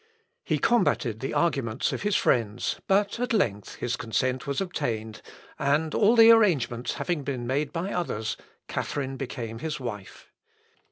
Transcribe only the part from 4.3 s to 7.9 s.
was obtained, and all the arrangements having been made